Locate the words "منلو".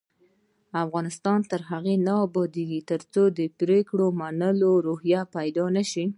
4.19-4.71